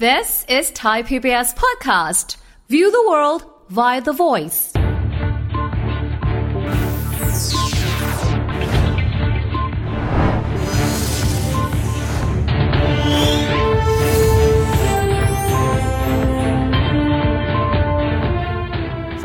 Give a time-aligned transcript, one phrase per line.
[0.00, 2.38] This is Thai PBS Podcast.
[2.68, 4.72] View the world via the voice.
[4.74, 4.76] ส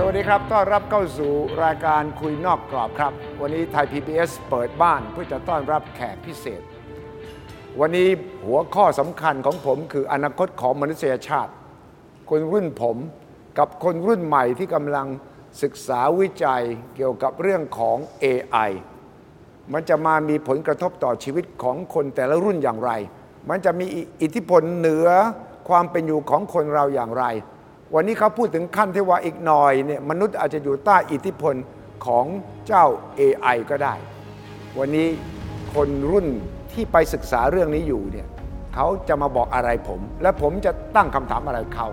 [0.05, 1.31] วัสดีครับต้อนรับเข้าสู่
[1.63, 6.63] รายการคุยนอกกรอบครับ วันนี้ไทย PBS เปิดบ้านเพื่อจะต้อนรับแขกพิเศษ
[7.81, 8.09] วันนี้
[8.45, 11.51] หัวข้อสำคัญของผมคืออนาคตของมนุษยชาติ
[12.29, 12.97] คนรุ่นผม
[13.57, 15.07] กับคนรุ่นใหม่ที่กำลัง
[15.63, 16.63] ศึกษาวิจัย
[16.95, 18.71] เกี่ยวกับเรื่องของ AI
[19.73, 22.91] มันจะมามีผลกระทบต่อชีวิตของคนแต่ละรุ่นอย่างไร
[23.49, 23.85] มันจะมี
[24.21, 25.07] อิทธิพลเหนือ
[25.69, 27.25] ความเป็นอยู่ของคนเราอย่างไร
[27.93, 31.55] วันนี้เขาพูดถึงขั้นที่ว่าอีกหน่อยเนี่ยมนุษย์อาจจะอยู่ใต้อิทธิพล
[32.05, 32.25] ของ
[32.67, 32.85] เจ้า
[33.19, 33.95] AI ก็ได้
[34.77, 35.07] วันนี้
[35.73, 36.27] คนรุ่น
[36.79, 38.27] ที่ไปศึกษาเรื่องนี้อยู่เนี่ย
[38.75, 41.87] เขาจะมาบอกอะไรผม และผมจะตั้งคำถามอะไรเขา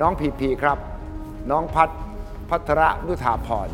[0.00, 0.78] น้องพีพีครับ
[1.50, 1.90] น้องพัฒ
[2.50, 3.68] พัทระนุธาพร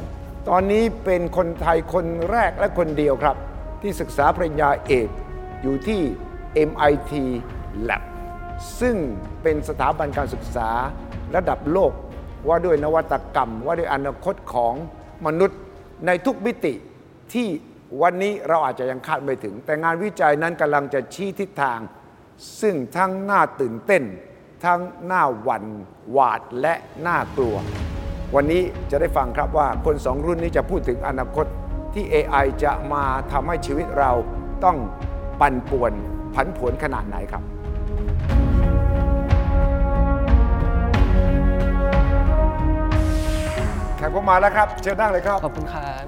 [0.49, 3.37] ตอนนี้เป็นคนไทยคนแรกและคนเดียวครับ
[3.83, 5.09] ที่ศึกษาปริญญาเอก
[5.63, 6.01] อยู่ที่
[6.69, 7.13] MIT
[7.89, 8.03] Lab
[8.81, 8.97] ซึ่ง
[9.43, 10.71] เป็นสถาบันการศึกษา
[11.37, 11.93] ระดับโลก
[12.49, 14.75] ว่าด้วยนวัตกรรม ว่าด้วยอนาคตของ
[15.27, 15.59] มนุษย์
[16.07, 16.75] ในทุกมิติ
[17.35, 17.49] ที่
[18.03, 21.81] วันนี้เราอาจจะยังคาดไม่ถึง แต่งานวิจัยนั้นกำลังจะชี้ทิศทาง
[22.61, 24.03] ซึ่งทั้งน่าตื่นเต้น
[24.65, 25.65] ทั้งน่าหวั่น
[26.13, 26.75] หวาดและ
[27.07, 27.57] น่ากลัว
[28.35, 31.47] วันนี้จะได้ฟังครับว่าคนสองรุ่นนี้จะพูดถึงอนาคต
[31.95, 34.13] ที่ AI จะมาทำให้ชีวิตเรา
[34.65, 34.77] ต้อง
[35.41, 35.93] ปั่นป่วน
[36.35, 37.43] ผันผวนขนาดไหนครับ
[43.97, 46.05] แขกผมมาแล้วครับ เชิญนั่งเลยครับ ขอบคุณครับ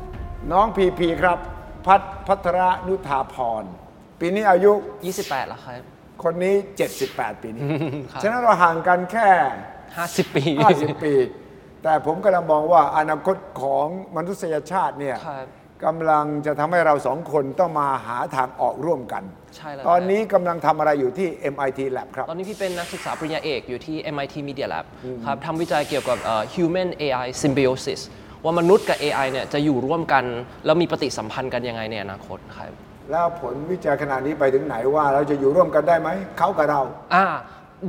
[0.53, 1.39] น้องพีพีครับ
[1.87, 3.65] พัฒพัทระนุธาพร
[4.21, 4.73] ปีนี้อายุ
[5.11, 5.83] 28แล้วครับ
[6.23, 6.55] คนนี้
[6.99, 7.63] 78 ปีนี้
[8.13, 9.29] ครับ ฉะนั้นเราห่างกันแค่
[9.83, 11.15] 50 ปี 50 ปี
[11.83, 13.87] แต่ผมกำลังมองว่าอนาคตของ
[14.17, 15.47] มนุษยชาติเนี่ยครับ
[15.85, 19.23] กำลังจะทำให้เราสองคนต้องมาหาทางออกร่วมกัน
[19.57, 24.85] ใช่แล้วตอนนี้กำลังทำอะไรอยู่ที่ MIT Lab ครับ ตอนนี้พี่เป็นนักศึกษาปริญญาเอกอยู่ที่ MIT Media Lab
[25.27, 28.01] ครับทำวิจัยเกี่ยวกับเอ่อ Human AI Symbiosis
[28.45, 30.25] ว่ามนุษย์กับ AI เนี่ยจะอยู่ร่วมกัน
[30.65, 32.73] แล้วมีปฏิสัมพันธ์กันยังไงในอนาคตครับ
[33.11, 36.09] แล้วผลวิจัยขนาดนี้ไปถึงไหนว่าเราจะอยู่ร่วมกันได้ไหม
[36.39, 36.81] เขากับเรา
[37.15, 37.27] อ่า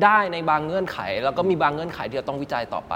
[0.03, 2.93] ได้ในบางเงื่อนไข แล้วก็มีบางเงื่อนไขที่เราต้องวิจัยต่อไป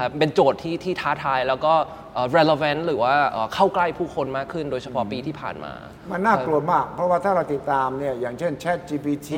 [0.00, 1.74] ครับเป็นโจทย์ที่ที่ท้าทายแล้วก็
[2.14, 5.72] เอ่อ relevant หรือว่าเอ่อเข้าใกล้ผู้คนมากขึ้นโดยเฉพาะปีที่ผ่านมา
[6.10, 9.30] มันน่ากลัวมาก เพราะว่าถ้าเราติดตามเนี่ยอย่างเช่น Chat GPT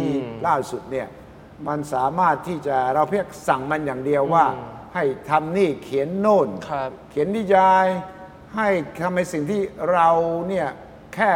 [0.47, 1.07] ล่าสุดเนี่ย
[1.69, 4.45] มันสามารถที่จะเราเพียงสั่งมันอย่างเดียวว่า
[4.95, 7.87] ให้ทำนี่เขียนโน่น ครับ เขียนนิยาย
[8.57, 8.69] ให้
[9.03, 9.63] ทำในสิ่งที่
[9.93, 10.09] เรา
[10.49, 10.69] เนี่ย
[11.15, 11.31] แค่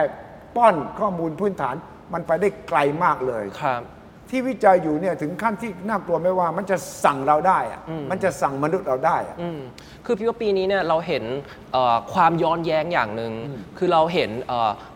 [0.57, 1.75] ป้อนข้อมูลพื้นฐาน
[2.13, 3.83] มันไปได้ไกลมากเลย ครับ
[4.31, 7.81] ที่วิจัยอยู่เนี่ยถึงขั้นที่น่ากลัวไม่ว่ามันจะสั่งเราได้อะ
[8.11, 9.61] มันจะสั่งมนุษย์เราได้อะอืม
[10.07, 11.25] คือพี่ว่าปีนี้เนี่ยเราเห็น
[11.73, 13.33] เอ่อความย้อนแย้งอย่างหนึ่ง
[13.79, 14.31] คือเราเห็น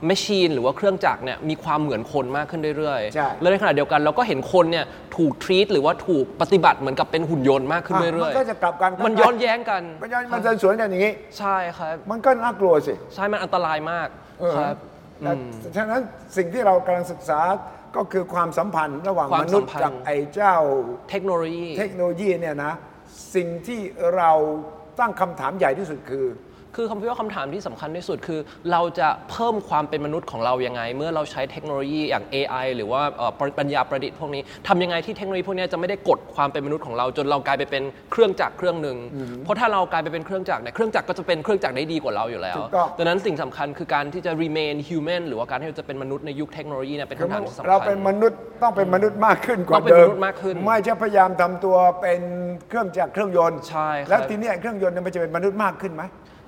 [0.06, 4.84] แมชชีนหรือว่าเครื่องจักรเนี่ยมีความเหมือนคนมากขึ้นเรื่อยใช่ ๆ แล้วในขณะเดียวกันเราก็เห็นคนเนี่ย
[5.16, 14.08] ถูกทรีตหรือว่าถูกปฏิบัติเหมือนกับเป็นหุ่นยนต์มากขึ้นอะเรื่อยมันก็จะกลับกันมันย้อนแย้งกัน มันย้อนมันจะสวนกันอย่างนี้ ใช่ครับ มันก็น่ากลัวสิ ใช่มันอันตรายมาก
[14.40, 14.76] เออครับ
[15.20, 15.32] แต่
[15.76, 16.02] ฉะนั้น
[16.36, 17.40] สิ่งที่เรากำลังศึกษา
[17.96, 20.54] ก็คือความสัมพันธ์ระหว่างความมนุษย์สัมพันธ์ กับไอ้เจ้า
[21.10, 22.72] เทคโนโลยี เทคโนโลยีเนี่ยนะ
[23.34, 23.80] สิ่งที่
[24.16, 24.32] เรา
[25.00, 26.26] ตั้งคำถามใหญ่ที่สุดคือ
[26.76, 28.40] คือคำพิว่าคำถามที่สำคัญที่สุดคือ
[28.72, 38.96] เราจะเพิ่มความเป็นมนุษย์ของเรายังไง เมื่อเราใช้เทคโนโลยีอย่าง AI หรือว่าเอ่อปริปัญญาประดิษฐ์พวกนี้ทำยังไงที่เทคโนโลยีพวกนี้จะไม่ได้กดความเป็นมนุษย์ของเรา จนเรากลายไปเป็นเครื่องจักรเครื่องหนึ่ง
[39.44, 52.20] เพราะถ้าเรากลายไปเป็นเครื่องจักรเนี่ยเครื่องจักรก็จะเป็นเครื่องจักรได้ดีกว่าเราอยู่แล้วถูกต้องดังนั้นสิ่งสำคัญคือการที่จะ remain human หรือว่าการที่เราจะเป็นมนุษย์ในยุคเทคโนโลยีเนี่ยเป็นคือคำถามที่สำคัญเราเป็นมนุษย์ต้องเป็นมนุษย์มากขึ้นกว่าต้องเป็นเดิมมนุษย์มากขึ้นไม่ใช่พยายามทำตัวเป็น
[52.68, 56.02] เครื่องจักรเครื่องยนต์ใช่ครับแล้วทีเนี้ยเครื่องยนต์เนี่ยมันจะเป็นมนุษย์มากขึ้นไหม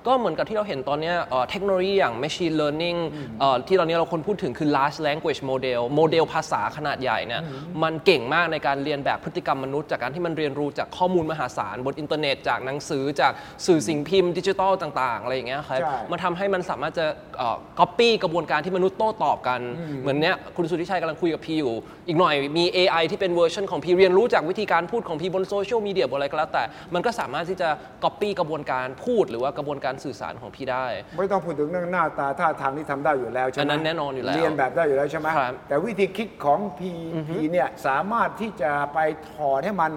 [0.07, 2.99] ก็เหมือนกับที่เราเห็นตอนเนี้ยเอ่อเทคโนโลยีอย่าง machine learning
[3.39, 7.41] เอ่อที่ตอนนี้เราคนพูดถึงคือ large language model โมเดลภาษาขนาดใหญ่เนี่ย
[7.83, 13.31] มันเก่งมากในการเรียนแบบพฤติกรรมมนุษย์ จากการที่มันเรียนรู้จากข้อมูลมหาศาลบนอินเทอร์เน็ต จากหนังสือจาก
[13.65, 17.05] สื่อสิ่งพิมพ์ดิจิทัลต่างๆ อะไรอย่างเงี้ยครับใช่มันทำให้มันสามารถจะ
[17.37, 19.59] เอ่อ copy กระบวนการที่มนุษย์โต้ตอบกัน
[20.01, 21.73] เหมือนเนี้ยคุณสุทธิชัยกำลังคุยกับพีอยู่
[22.07, 26.63] อีกหน่อยมี AI ที่เป็นเวอร์ชันของพีเรียนรู้จากวิธีการพูดของพีบนโซเชียลมีเดียบนอะไรก็แล้วแต่
[26.93, 27.69] มันก็สามารถที่จะ
[28.03, 30.85] copy กระบวนการพูดหรือว่ากระบวนการสื่อสารของพีได้
[31.17, 36.91] ไม่ต้องพูดถึงเรื่องหน้าตาท่าทางที่ทำได้อยู่แล้วใช่ไหมอันนั้นแน่นอนอยู่แล้วเรียนแบบได้อยู่แล้วใช่ไหมครับแต่วิธีคิดของพี
[37.29, 38.99] พีเนี่ยสามารถที่จะไป
[39.29, 39.91] ถอดให้มัน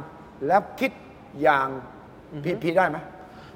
[0.47, 0.91] แล้วคิด
[1.43, 1.69] อย่าง
[2.45, 2.99] พีพีได้ไหม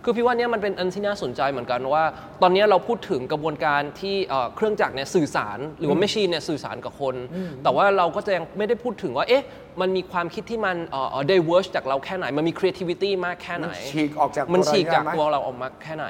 [0.04, 2.04] คือพี่ว่าเนี่ยมันเป็นอันที่น่าสนใจเหมือนกันว่า
[2.42, 7.14] ตอนนี้เราพูดถึงกระบวนการที่เอ่อเครื่องจักรเนี่ยสื่อสาร หรือว่า machine เนี่ยสื่อสารกับคน
[7.62, 9.44] แต่ว่าเราก็จะยังไม่ได้พูดถึงว่าเอ๊ะ
[9.80, 16.06] มันมีความคิดที่มันเอ่อเอ่อ diverse จากเราแค่ไหน มันมี creativity มากแค่ไหน มันฉีกออกจากมันตัวเราฉีกจากได้ไหมตัวเราออกมาแค่ไหน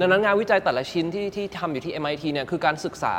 [0.00, 3.14] ดังนั้นงานวิจัยแต่ละชิ้นที่ที่ทำอยู่ที่ MIT เนี่ยคือการศึกษา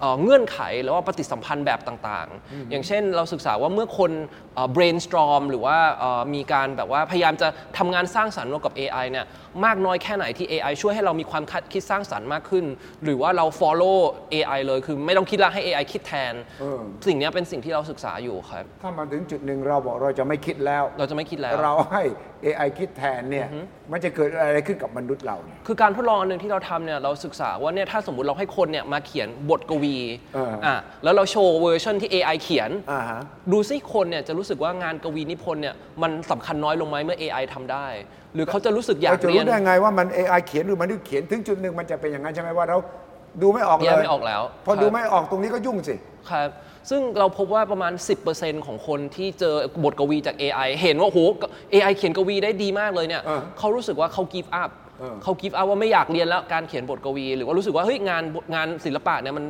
[0.00, 4.12] เอ่อเงื่อนไขแล้วว่าปฏิสัมพันธ์แบบต่างๆ อย่างเช่นเราศึกษาว่าเมื่อคน
[4.54, 7.48] เอ่อ brainstorm หรือว่าเอ่อมีการแบบว่าพยายามจะ
[7.78, 9.26] ทำงานสร้างสรรค์ร่วมกับ AI เนี่ย
[9.64, 12.64] มากน้อยแค่ไหนที่ AI ช่วยให้เรามีความคิดสร้างสรรค์มากขึ้น
[13.04, 13.98] หรือว่าเรา follow
[14.34, 22.02] AI เลยคือไม่ต้องคิดละให้ AI คิดแทนเออสิ่งเนี้ยเป็นสิ่งที่เราศึกษาอยู่ครับ ถ้ามาถึงจุดหนึ่งเราบอกเราจะไม่คิดแล้ว เราจะไม่คิดแล้ว เราให้
[22.44, 23.46] AI คิดแทนเนี่ย
[23.92, 29.96] มันจะเกิดอะไรขึ้นกับมนุษย์เราเนี่ย คือการทดลองอันหนึ่งที่เราทำเนี่ยเราศึกษาว่าเนี่ยถ้าสมมติเราให้คนเนี่ยมาเขียนบทกวี
[30.34, 33.20] เอออ่่ะแล้วเราโชว์เวอร์ชันที่ AI เขียน อ่าฮะ
[33.52, 37.86] ดูซิคนเนี่ยจะรู้สึกว่างานกวีนิพนธ์เนี่ยมันสำคัญน้อยลงไหมเมื่อ AI ทำได้
[38.34, 42.78] หรือเขาจะรู้สึกอยากเราจะเรียรู้นได้ไงว่ามัน AI เขียนหรือมนุษย์เขียนถึงจุดหนึ่งมันจะเป็นอย่างนั้นใช่ไหมว่าเรา
[43.42, 45.94] ดูไม่ออกแยเลกยไม่ออกแล้วพอครับดูไม่ออกตรงนี้ก็ยุ่งสิ
[46.30, 46.48] ครับ
[46.90, 47.92] ซึ่งเราพบว่าประมาณ
[48.30, 49.54] 10%ของคนที่เจอ
[49.84, 51.18] บทกวีจาก AI เห็นว่าโห
[51.74, 54.70] AI เขียนกวีได้ดีมากเลยเนี่ยเออเขารู้สึกว่าเขา give up
[55.00, 58.22] เออเขา give up ว่าไม่อยากเรียนแล้วการเขียนบทกวี หรือว่ารู้สึกว่าเฮ้ยงาน
[58.54, 59.46] งานศิลปะเนี่ยมัน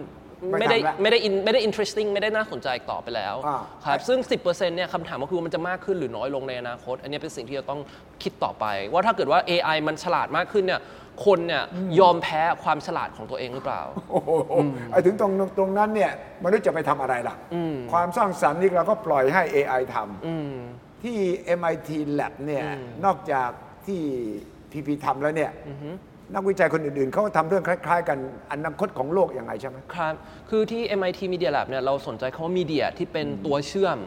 [0.51, 7.81] ไม่ไม่ได้ทำละไม่ได้ in- ไม่ได้ interesting ไม่ได้น่าสนใจอีกต่อไปแล้วอ่าครับซึ่ง 10%เนี่ยคำถามก็คือว่ามันจะมากขึ้นหรือน้อยลงในอนาคต อันนี้เป็นสิ่งที่เราต้อง
[8.23, 10.81] คิดต่อไป ว่าถ้าเกิดว่า AI มันฉลาดมากขึ้นเนี่ย
[11.25, 11.65] คนเนี่ย
[11.99, 14.31] ยอมแพ้ความฉลาดของตัวเองหรือเปล่าโอ้โห
[14.91, 16.13] ไอ้ถึงตรงตรงนั้นเนี่ย
[16.45, 17.37] มนุษย์จะไปทำอะไรล่ะ
[17.93, 21.17] ความสร้างสรรค์นี่เราก็ปล่อยให้ AI ทำที่
[21.59, 22.65] MIT Lab เนี่ย
[23.05, 23.51] นอกจาก
[23.87, 24.01] ที่
[24.71, 25.53] พีพีทำแล้วเนี่ย
[26.35, 28.19] นักวิจัยคนอื่นๆ เขาก็ทำเรื่องคล้าย ๆ กัน
[28.53, 30.15] อนาคตของโลกยังไงใช่ไหม ครับ
[30.51, 33.99] คือที่ MIT Media Lab เนี่ยเราสนใจคำว่ามีเดียที่เป็นตัวเชื่อม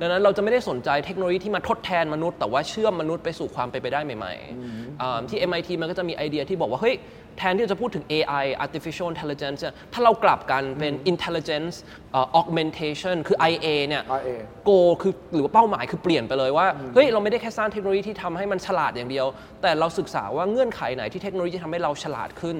[0.00, 6.96] ดังนั้นเราจะไม่ได้สนใจเทคโนโลยีที่มาทดแทนมนุษย์ แต่ว่าเชื่อมมนุษย์ไปสู่ความเป็นไปได้ใหม่ๆอ่าที่ MIT มันก็จะมีไอเดียที่บอกว่า เฮ้ย
[7.38, 11.74] แทนที่จะพูดถึง AI artificial intelligence เนี่ยถ้าเรากลับกันเป็น intelligence
[12.12, 14.30] เอ่อ augmentation คือ IA เนี่ย IA
[14.64, 14.70] โก
[15.02, 19.26] คือหรือว่าเป้าหมายคือเปลี่ยนไปเลยว่า เฮ้ย เราไม่ได้แค่สร้างเทคโนโลยีที่ทำให้มันฉลาดอย่างเดียว
[19.62, 22.56] แต่เราศึกษาว่าเงื่อนไขไหนที่เทคโนโลยีทำให้เราฉลาดขึ้น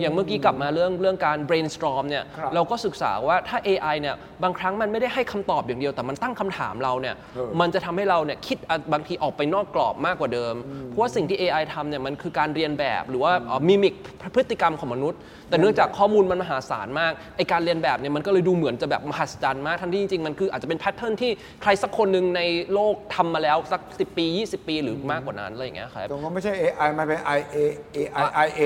[0.00, 10.54] อย่างเมื่อกี้กลับมาเรื่องเรื่องการ brainstorm เนี่ย ครับเราก็ศึกษาว่าถ้า AI เนี่ย บางครั้งมันไม่ได้ให้คำตอบอย่างเดียว แต่มันตั้งคำถามเราเนี่ย เออ มันจะทำให้เราเนี่ยคิดอะบางทีออกไปนอกกรอบมากกว่าเดิม
[10.86, 13.32] เพราะว่าสิ่งที่ AI ทำเนี่ยมันคือการเรียนแบบหรือว่า
[13.68, 13.94] มิมิก
[14.34, 15.18] พฤติกรรมของมนุษย์
[15.48, 21.30] แต่เนื่องจากข้อมูลมันมหาศาลมากไอการเรียนแบบเนี่ยมันก็เลยดูเหมือนจะแบบมหัศจรรย์มากทั้งที่จริงๆมันคืออาจจะเป็นแพทเทิร์นที่
[21.62, 22.40] ใครสักคนหนึ่งใน
[22.74, 27.58] โลกทำมาแล้วสัก 10 ปี 20 ปีหรือมากกว่านั้นอะไรอย่างเงี้ยครับตรงก็ไม่ใช่ AI มันเป็น IA
[27.96, 28.62] AI IA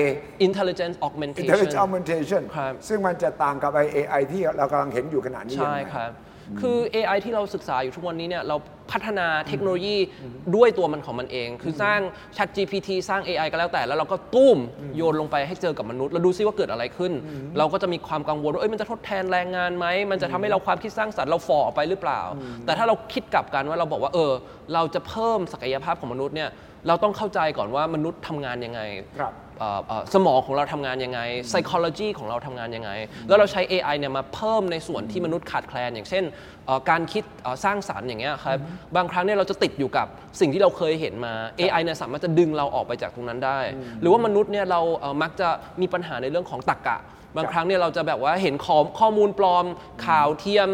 [0.47, 6.11] intelligence augmentation intelligent augmentation ครับซึ่งมันจะต่างกับ AI ที่เรากำลังเห็นอยู่ขณะนี้ใช่ยังไงครับ
[6.59, 8.57] คือ AI ที่เราศึกษาอยู่ทุกวันนี้เนี่ยเรา
[8.91, 9.97] พัฒนาเทคโนโลยี
[10.55, 11.99] ด้วยตัวมันของมันเอง คือสร้าง
[12.37, 14.57] Chat GPT สร้าง AI ก็แล้วแต่ แล้วเราก็ตุ้ม
[14.97, 17.13] โยนลงไปให้เจอกับมนุษย์ แล้วดูซิว่าเกิดอะไรขึ้น
[17.57, 22.21] เราก็จะมีความกังวลว่าเอ้ยมันจะทดแทนแรงงานไหม มันจะทำให้เราความคิดสร้างสรรค์เราฝ่อออกไปหรือเปล่า
[22.65, 24.31] แต่ถ้าเราคิดกลับกันว่าเราบอกว่าเออ
[24.73, 26.49] เราจะเพิ่มศักยภาพของมนุษย์เนี่ย
[26.87, 28.81] เราต้องเข้าใจก่อนว่ามนุษย์ทำงานยังไง
[30.13, 31.19] สมองของเราทำงานยังไง
[31.49, 32.91] psychology ของเราทำงานยังไง
[33.27, 36.23] แล้วเราใช้ AI เนี่ยมาเพิ่มในส่วนที่มนุษย์ขาดแคลน อย่างเช่น
[36.89, 38.57] การคิดเอ่อสร้างสารรค์อย่างเงี้ยครับ
[38.95, 40.07] บางครั้งเนี่ยเราจะติดอยู่กับ
[40.39, 43.59] สิ่งที่เราเคยเห็นมา AI เนี่ยสามารถจะดึงเราออกไปจากตรงนั้นได้
[44.01, 45.49] หรือว่ามนุษย์เนี่ยเราเอ่อมักจะ
[45.81, 46.97] มีปัญหาในเรื่องของตรรกะ
[47.37, 49.65] บางครั้งเนี่ยเราจะแบบว่าเห็นข้อข้อมูลปลอม
[50.07, 50.69] ข่าวเทียม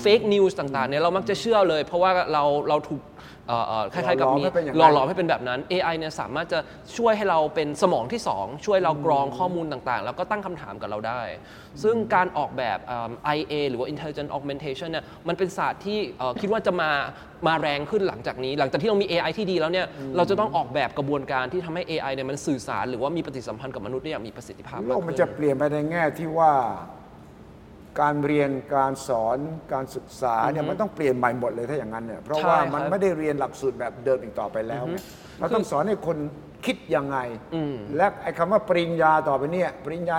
[0.00, 3.02] fake news ต่างๆเนี่ยเรามักจะเชื่อเลย เพราะว่าเราเราถูก
[3.48, 6.58] เอ่อเอ่อคล้ายๆกับมีหล่อหลอมให้เป็นอย่างนั้นหล่อหลอมให้เป็นแบบนั้น AI เนี่ยสามารถจะ
[6.96, 11.22] ช่วยให้เราเป็นสมองที่ 2 ช่วยเรากรองข้อมูลต่างๆ แล้วก็ตั้งคำถามกับเราได้
[11.82, 16.90] ซึ่งการออกแบบเอิ่ม IA หรือว่า intelligent augmentation เนี่ยมันเป็นศาสตร์ที่เอ่อคิดว่าจะมา
[17.46, 26.52] มาแรงขึ้นหลังจากนี้ หลังจากที่เรามี AI ที่ดีแล้วเนี่ยเราจะต้องออกแบบกระบวนการที่ทำให้ AI เนี่ยมันสื่อสาร หรือว่ามีปฏิสัมพันธ์กับมนุษย์ได้อย่างมีประสิทธิภาพโลมากกมันขึ้จะเปลี่ยนไปในแง่ที่ว่า
[28.00, 29.38] การเรียนการสอน
[29.72, 34.96] การศึกษาเนี่ยมันต้องเปลี่ยนใหม่หมดเลยถ้าอย่างนั้นเนี่ยเพราะว่ามันไม่ได้เรียนหลักสูตรแบบเดิมอีกต่อไปแล้วไง
[35.38, 36.18] เราต้องสอนให้คน
[36.66, 37.18] คิดยังไง
[37.96, 40.18] และไอ้คำว่าปริญญาต่อไปเนี่ยปริญญา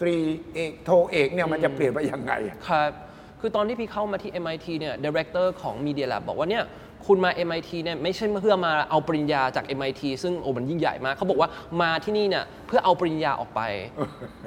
[0.00, 0.16] ตรี
[0.54, 2.92] เอกโทเอกเนี่ยมันจะเปลี่ยนไปยังไงอะครับ
[3.40, 6.64] คือตอนที่พี่เข้ามาที่ MIT เนี่ย Director ของ Media Lab บอกว่าเนี่ย
[7.06, 11.48] คุณมา MIT เนี่ยไม่ใช่เพื่อมาเอาปริญญาจาก MIT ซึ่งโอ้มันยิ่งใหญ่มากเขาบอกว่า
[11.82, 13.60] มาที่นี่เนี่ยเพื่อเอาปริญญาออกไป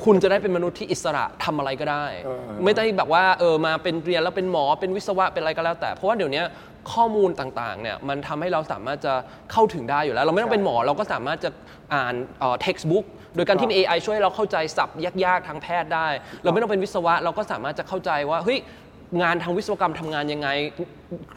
[0.06, 6.44] คุณจะได้เป็นมนุษย์ที่อิสระทำอะไรก็ได้เออไม่ได้แบบว่าเออมาเป็นเรียนแล้วเป็นหมอเป็นวิศวะเป็นอะไรก็แล้ว แต่เพราะว่าเดี๋ยวนี้
[6.94, 9.14] ข้อมูลต่างๆเนี่ยมันทำให้เราสามารถจะ
[9.52, 11.50] เข้าถึงได้อยู่แล้ว เราไม่ต้องเป็นหมอเราก็สามารถจะ
[11.96, 16.08] อ่านเอ่อ textbook โดยการที่มี AI ช่วยให้เราเข้าใจศัพท์ยากๆทางแพทย์ได้
[16.44, 18.60] เราไม่ต้องเป็นวิศวะเราก็สามารถจะเข้าใจว่าเฮ้ย
[19.22, 20.50] งานทางวิศวกรรมทำงานยังไง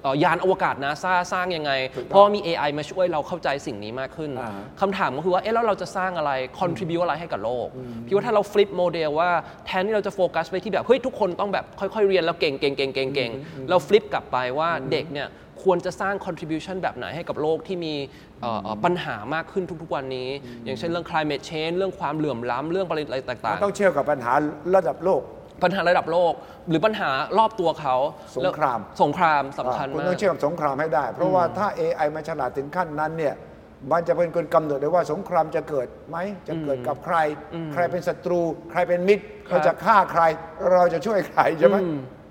[0.03, 7.69] เอ่อยานอวกาศนาซาสร้างยังไงถูกต้องเพราะว่ามี AI มาช่วยเราเข้าใจสิ่งนี้มากขึ้นอ่าคำถามก็คือว่าเอ๊ะแล้วเราจะสร้างอะไร contribute อะไรให้กับโลก
[8.07, 9.31] พี่ว่าถ้าเรา flip โมเดลว่า
[9.67, 13.31] แทนที่เราจะโฟกัสไปที่แบบเฮ้ยทุกคนต้องแบบค่อยๆเรียนแล้วเก่งเก่งเก่งเก่งเก่ง
[13.71, 15.29] เรา flip กลับไปว่าเด็กเนี่ย
[15.63, 17.95] ควรจะสร้าง contribution แบบไหนให้กับโลกที่มี
[18.41, 20.29] เอ่อเอ่อปัญหามากขึ้นทุกๆวันนี้
[20.65, 24.33] อย่างเช่นเรื่อง climate change เรื่องความเหลื่อมล้ำเรื่องอะไรต่างต้องเชื่อกับปัญหา
[24.77, 26.33] ระดับโลกๆ ปัญหาระดับโลก
[26.69, 27.97] หรือปัญหารอบตัวเขา
[28.37, 33.35] สงครามแล้วสงครามสำคัญคุณมาต้อกงเชื่อมสงครามให้ได้ เพราะว่าถ้า AI มันฉลาดถึงขั้นนั้นเนี่ย
[33.93, 36.17] มันจะเป็นคนกำหนดได้ว่าสงครามจะเกิดไหม
[36.49, 37.17] จะเกิดกับใคร
[37.73, 38.41] ใครเป็นศัตรู
[38.71, 40.23] ใครเป็นมิตรครับเราจะฆ่าใคร
[40.73, 41.77] เราจะช่วยใครใช่ไหม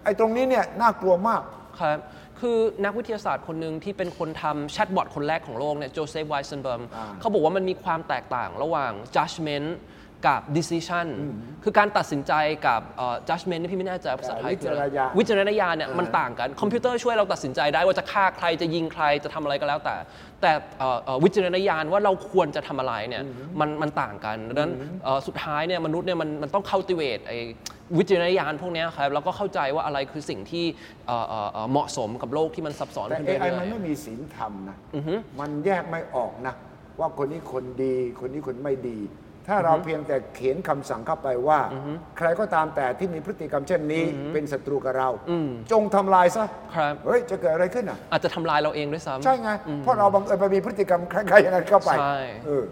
[0.03, 1.41] ไอ้ตรงนี้เนี่ยน่ากลัวมาก
[1.81, 1.97] ครับ
[2.39, 9.67] คือนักวิทยาศาสตร์คนหนึ่งที่เป็นคนทำแชทบอทคนแรกของโลกเนี่ย Joseph Weizenbaum อ่า เขาบอกว่ามันมีความแตกต่างระหว่าง judgment
[10.27, 11.05] กับ decision
[11.63, 12.33] คือการตัดสินใจ
[12.67, 19.95] กับเอ่อ judgment นี่พี่ไม่แน่ใจภาษาไทยคืออะไรวิจารณญาณวิจารณญาณเนี่ยมันต่างกัน คอมพิวเตอร์ช่วยเราตัดสินใจได้ว่าจะฆ่าใครจะยิงใครจะทำอะไรก็แล้วแต่
[20.41, 23.23] แต่เอ่อเอ่อวิจารณญาณว่าเราควรจะทำอะไรเนี่ย
[23.59, 24.73] มันมันต่างกันดังนั้น
[25.03, 27.39] เอ่อสุดท้ายเนี่ยมนุษย์เนี่ยมันมันต้อง cultivate ไอ้
[27.99, 30.65] วิจารณญาณพวกเนี้ยครับแล้วก็เข้าใจว่าอะไรคือสิ่งที่
[31.07, 34.77] เอ่อเอ่อเอ่อเหมาะสมกับโลกที่มันซับซ้อนแต่ขึ้นเรื่ AI อยมันๆไม่มีศีลธรรมนะ
[35.39, 36.53] มันแยกไม่ออกนะ
[36.99, 38.97] ว่าคนนี้คนดีคนนี้คนไม่ดี
[39.47, 41.59] ถ้าเราเพียงแต่เขียนคำสั่งเข้าไปว่า
[42.17, 45.09] ใครก็ตามแต่ที่มีพฤติกรรมเช่นนี้เป็นศัตรูกับเรา
[45.71, 46.45] จงทำลายซะ
[46.75, 49.49] ครับ เฮ้ยจะเกิดอะไรขึ้นอะ อาจจะทำลายเราเองด้วยซ้ำ ใช่ไง
[49.83, 52.63] เพราะเราบังเอิญไปมีพฤติกรรมคล้ายๆอย่างนั้นเข้าไปใช่ เออ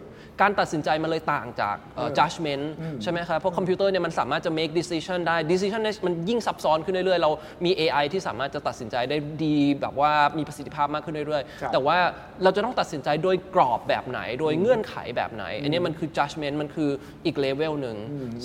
[0.41, 2.65] การตัดสินใจมันเลยต่างจากเอ่อ judgment
[3.03, 7.31] ใช่ไหมครับ เพราะคอมพิวเตอร์เนี่ยมันสามารถจะ make decision ได้ decision เนี่ยมันยิ่งซับซ้อนขึ้นเรื่อยๆ เรา
[7.65, 11.98] มี AI ที่สามารถจะตัดสินใจได้ดีแบบว่ามีประสิทธิภาพมากขึ้นเรื่อยครับ ๆ แต่ว่า
[12.43, 16.89] เราจะต้องตัดสินใจโดยกรอบแบบไหน โดยเงื่อนไขแบบไหน อันนี้มันคือ judgment มันคือ
[17.25, 17.98] อีกเลเวลหนึ่ง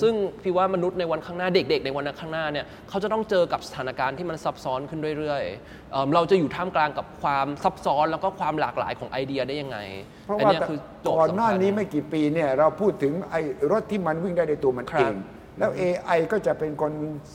[0.02, 9.78] ซึ่งพี่ว่ามนุษย์ในวันข้างหน้าเด็ก ๆ ในวันข้างหน้าเนี่ยเขาจะต้องเจอกับสถานการณ์ที่มันซับซ้อนขึ้นเรื่อยๆเอิ่มเราจะอยู่ท่ามกลางกับความซับซ้อนแล้วก็ความหลากหลายของไอเดียได้ยังไง
[10.24, 13.40] เพราะอันว่าเนี้ยคือโจทก่อนย์หสำน้าคัญ นี้ไม่กี่ปีเนี่ยเราพูดถึงไอ้
[13.70, 15.14] รถที่มันวิ่งได้ในตัวมันครัเอบ ง
[15.58, 16.92] แล้ว AI ก็จะเป็นคน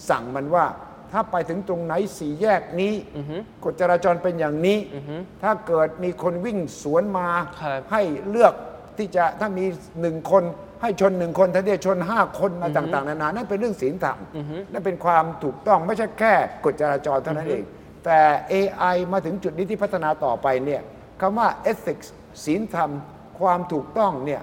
[0.09, 0.65] สั่งมันว่า
[1.11, 2.93] ถ้าไปถึงตรงไหนสี่แยกนี้
[3.63, 4.77] กฎจราจรเป็นอย่างนี้
[5.43, 7.29] ถ้าเกิดมีคนวิ่งสวนมา
[7.61, 8.53] ครับ ให้เลือก
[8.97, 9.65] ที่จะถ้ามี
[10.01, 10.43] หนึ่งคน
[10.81, 14.17] ให้ชนหนึ่งคนถ้าเดียวชนห้าคนอะไรต่างๆ นานานั่นเป็นเรื่องศีลธรรม
[14.71, 16.33] นั่นเป็นความถูกต้องไม่ใช่แค่
[16.65, 17.63] กฎจราจรเท่านั้นเอง
[18.05, 18.19] แต่
[18.53, 20.81] AI มาถึงจุดนี้ที่พัฒนาต่อไปเนี่ย
[21.21, 22.07] คำว่า ethics
[22.43, 22.91] ศีลธรรม
[23.39, 24.41] ความถูกต้องเนี่ย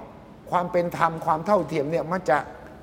[0.51, 2.39] ความเป็นธรรมความเท่าเทียมเนี่ยมันจะ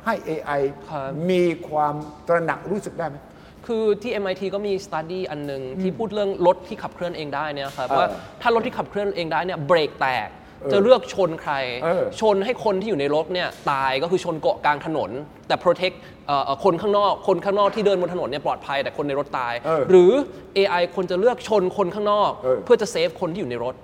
[0.05, 1.93] ให้ AI ครับมีความ
[2.27, 3.17] ตระหนักรู้สึกได้ไหม
[3.65, 8.07] คือที่ MIT ก็มี study อันหนึ่งที่พูดเรื่องรถที่ขับเคลื่อนเองได้เนี่ยครับเออว่า
[8.41, 11.53] ถ้ารถที่ขับเคลื่อนเองได้เนี่ยเบรกแตกเออ จะเลือกชนใคร
[11.83, 15.11] เออชนให้คนที่อยู่ในรถเนี่ยตายก็คือชนเกาะกลางถนน
[15.47, 15.95] แต่ protect
[16.27, 20.11] เอ่อเอ่อคนข้างนอก คนข้างนอกที่เดินบนถนนเนี่ยปลอดภัยแต่คนในรถตายเออหรือ
[20.57, 23.75] AI คนจะเลือกชนคนข้างนอกเออเพื่อจะเซฟคนที่อยู่ในรถ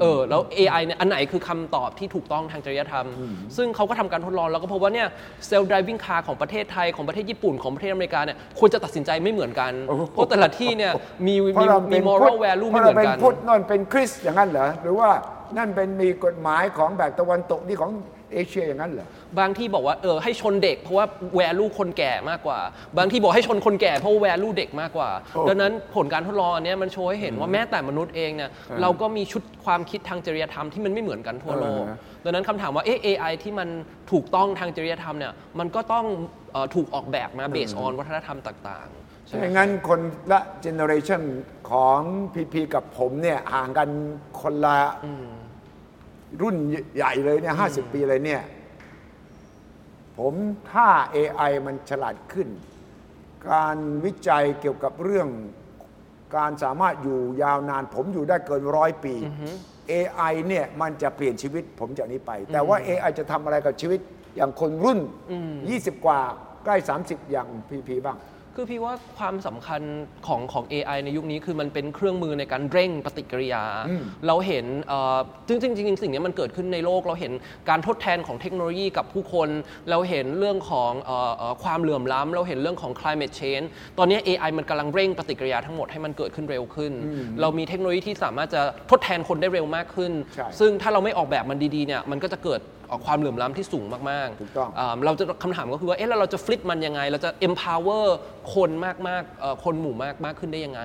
[0.00, 3.06] เออแล้ว AI เนี่ยอันไหนคือคำตอบที่ถูกต้องทางจริยธรรม
[3.56, 5.08] ซึ่งเขาก็ทำการทดลองแล้วก็พบว่าเนี่ย
[5.46, 9.72] เซลล์ driving car ของประเทศไทยของประเทศญี่ปุ่นของประเทศอเมริกาเนี่ยควรจะตัดสินใจไม่เหมือนกัน
[10.12, 10.92] เพราะแต่ละที่เนี่ย
[11.26, 15.08] มีเพมีราะเรามีเป็น moral พุทธ value เพไม่ราะเหมืเราอนเป็นกันพุทธนนเป็นคริสต์อย่างนั้นเหรอหรือว่า
[15.56, 17.92] นั่นเป็นมีกฎหมายของแบบตะวันตกนี่ของ
[18.34, 21.06] เอเชียอย่างนั้นเหรอ บางที่บอกว่าเออให้ชนเด็กเพราะว่า
[21.38, 22.60] value คนแก่มากกว่า
[22.98, 28.50] บางที่บอกให้ชนคนแก่เพราะว่า value เด็กมากกว่า โอ้ดังนั้นผลการทดลองอันเนี้ยมันโชว์ให้เห็นว่าแม้แต่มนุษย์เองเนี่ย
[28.82, 33.68] เราก็มีชุดความคิดทางจริยธรรมที่มันไม่เหมือนกันทั่วโลก เออ ดังนั้นคำถามว่าเอ๊ะ AI ที่มัน
[34.12, 36.06] ถูกต้องทางจริยธรรมเนี่ยมันก็ต้อง
[36.52, 40.00] เอ่อถูกออกแบบมา based on วัฒนธรรมต่างๆใช่ไหม ไม่งั้นคน
[40.32, 41.22] ละเจเนอเรชัน
[41.70, 42.00] ของ
[42.34, 43.88] พีพีกับผมเนี่ยห่างกัน
[44.40, 44.78] คนละ
[46.42, 46.56] รุ่น
[46.96, 48.42] ใหญ่เลยเนี่ยห้าสิบปีเลยเนี่ย
[50.18, 50.34] ผม
[50.70, 52.48] ถ้า AI มันฉลาดขึ้น
[53.50, 55.28] การวิจัยเกี่ยวกับเรื่อง
[56.36, 59.14] การสามารถอยู่ยาวนาน ผมอยู่ได้เกินร้อยปี
[59.92, 64.00] AI เนี่ยมันจะเปลี่ยนชีวิตผมจากนี้ไป แต่ว่า AI จะทำอะไรกับชีวิต
[64.36, 64.98] อย่างคนรุ่น
[65.52, 66.20] 20 กว่า
[66.64, 68.18] ใกล้ 30 อย่างพีพีบ้าง
[68.60, 69.82] คือพี่ว่าความสำคัญ
[70.26, 73.64] ของของ AI ในยุคนี้คือมันเป็นเครื่องมือในการเร่งปฏิกิริยา
[74.26, 77.32] เราเห็นเอ่อจริงๆจริงๆสิ่งนี้มันเกิดขึ้นในโลก เราเห็น
[77.68, 79.48] การทดแทนของเทคโนโลยีกับผู้คน
[79.90, 83.66] เราเห็นเรื่องของเอ่อเอ่อความเหลื่อมล้ำเราเห็นเรื่องของ climate change
[83.98, 86.92] ตอนนี้ AI มันกำลังเร่งปฏิกิริยาทั้งหมดให้มันเกิดขึ้นเร็วขึ้น
[87.40, 98.06] เรามีเทคโนโลยีที่สามารถจะทดแทนคนได้เร็วมากขึ้นใช่ซึ่งถ้าเราไม่ออกแบบมันดีๆเนี่ยมันก็จะเกิดเอ่อ ความเหลื่อมล้ำที่สูงมากๆถูกต้องาเราจะคำถามก็คือว่าเอ๊ะแล้วเราจะฟลิปมันยังไง เราจะ empower
[98.54, 98.70] คน
[99.08, 100.82] มากๆเอ่อคนหมู่มากมากขึ้นได้ยังไง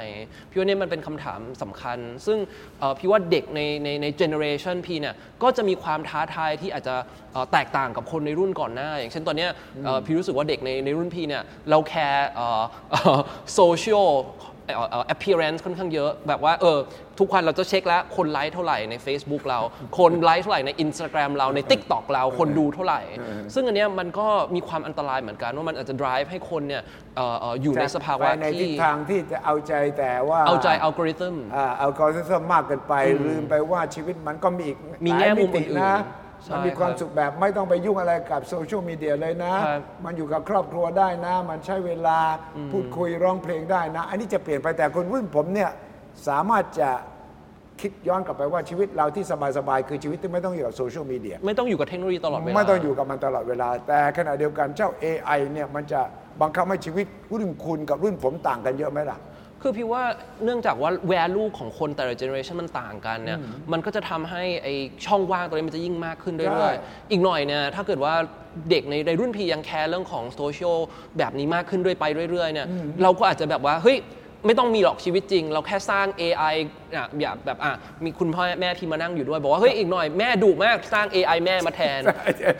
[0.50, 2.38] พี่ว่าเนี่ยมันเป็นคำถามสำคัญ ซึ่ง
[2.80, 6.96] เอ่อพี่ว่าเด็กในในใน generation พี่เนี่ยก็จะมีความท้าทายที่อาจจะ
[7.34, 9.50] เอ่อแตกต่างกับคนในรุ่นก่อนหน้า อย่างเช่นตอนเนี้ย
[9.86, 12.30] เอ่อพี่รู้สึกว่าเด็กในในรุ่นพี่เนี่ยเราแคร์
[13.60, 14.53] social เอ่อเอ่อ
[15.14, 16.80] appearance ค่อนข้างเยอะ แบบว่าเออ
[17.20, 19.60] ทุกวันเราจะเช็คแล้ว คนไลค์เท่าไหร่ใน Facebook เรา
[19.98, 23.02] คนไลค์เท่าไหร่ใน Instagram เราใน TikTok เราคนดูเท่าไหร่
[23.54, 26.84] ซึ่งอันเนี้ยมันก็มีความอันตรายเหมือนกัน ว่ามันอาจจะ drive ให้คนเนี่ย
[27.16, 32.94] เอ่อเอ่ออยู่ในสภาวะไปในทิศที่ทางที่จะเอาใจแต่ว่าเอาใจอัลกอริทึมอ่าอัลกอริทึมมากเกินไป
[33.26, 36.02] ลืมไปว่าชีวิตมันก็มีอีกมีหลายแง่มุมติอื่นๆนะ
[36.44, 42.20] ใช่มันมีความครับสุขแบบไม่ต้องไปยุ่งอะไรกับโซเชียลมีเดียเลยนะ ครับมันอยู่กับครอบครัวได้นะ มันใช้เวลา
[42.72, 45.70] พูดคุยร้องเพลงได้นะ อันนี้จะเปลี่ยนไปแต่คนรุ่นผมเนี่ย
[46.28, 46.90] สามารถจะ
[47.82, 49.26] คิดย้อนกลับไปว่าชีวิตเราที่
[49.58, 56.02] สบายๆคือชีวิตที่ไม่ต้องอยู่กับโซเชียลมีเดีย ไม่ต้องอยู่กับเทคโนโลยีตลอดเวลา ไม่ต้องอยู่กับมันตลอดเวลา แต่ขณะเดียวกันเจ้า AI เนี่ยมันจะ
[56.42, 59.18] บังคับให้ชีวิตรุ่นคุณกับรุ่นผมต่างกันเยอะไหมล่ะ
[59.64, 60.04] คือพี่ว่า
[60.44, 63.40] เนื่องจากว่า value ของคนแต่ละ generation มันต่างกันเนี่ย
[63.72, 64.68] มันก็จะทำให้ไอ
[65.06, 68.14] ช่องว่างตัวนี้มันจะยิ่งมากขึ้นใช่เรื่อยๆอีกหน่อยเนี่ยถ้าเกิดว่า
[68.70, 70.78] เด็กในในรุ่นพี่ยังแคร์เรื่องของโซเชียล
[71.18, 72.68] แบบนี้มากขึ้นด้วยไปเรื่อยๆเนี่ย
[73.04, 73.98] เราก็อาจจะแบบว่าเฮ้ย
[74.46, 76.56] ไม่ต้องมีหรอกชีวิตจริง เราแค่สร้าง AI
[76.96, 77.74] อะแบบแบบอะ
[78.04, 82.02] มีคุณพ่อแม่พี่มานั่งอยู่ด้วย บอกว่าเฮ้ยอีกหน่อยแม่ดุมากสร้าง AI แม่มาแทน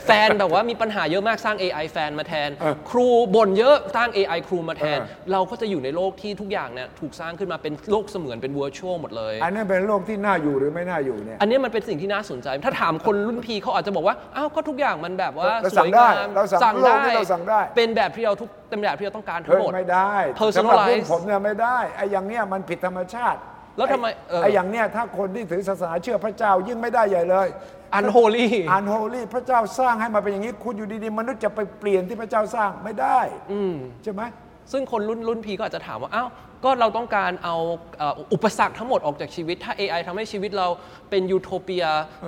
[0.06, 2.50] แฟนแบบว่ามีปัญหาเยอะมากสร้าง AI แฟนมาแทน
[2.90, 23.40] ครูบ่นเยอะสร้าง AI ครูมาแทนเออเราก็จะอยู่ในโลกที่ทุกอย่างเนี่ยถูกสร้างขึ้นมาเป็นโลกเสมือนเป็น virtual หมดเลย อันนี้เป็นโลกที่น่าอยู่หรือไม่น่าอยู่เนี่ยอันนี้มันเป็นสิ่งที่น่าสนใจ ถ้าถามคนรุ่นพี่เขาอาจจะบอกว่าอ้าวก็ทุกอย่างมันแบบว่าเราสสั่วยงได้งามเราสั่งโลกนี้เราสั่งได้เป็นแบบที่เราทุก เป็นแบบที่เราต้องการทั้เฮ้งยหมดไม่ได้ Personalize สำหรับรุ่นผมเนี่ยไม่ได้ไอ้อย่างเนี้ยมันผิดธรรมชาติ
[23.78, 27.48] แล้วทำไมเออไอ้อย่างเนี้ยถ้าคนที่ถือศาสนาเชื่อพระเจ้ายิ่งไม่ได้ใหญ่เลย
[28.00, 33.20] unholy อันโฮลี่พระเจ้าสร้างให้มาเป็นอย่างนี้ คุณอยู่ดีๆมนุษย์จะไปเปลี่ยนที่พระเจ้าสร้างไม่ได้
[34.04, 34.22] ใช่ไหม
[34.72, 36.30] ซึ่งคนรุ่นรุ่นพี่ก็อาจจะถามว่าอ้าว
[36.68, 37.56] ก็เราต้องการเอา
[37.98, 40.68] เอ่ออุปสรรคทั้งหมดออกจากชีวิต ถ้า AI ทำให้ชีวิตเรา
[41.10, 41.86] เป็นยูโทเปีย